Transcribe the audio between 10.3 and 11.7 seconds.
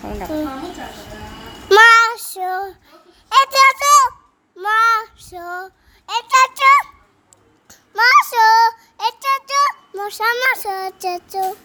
마쇼 에타죠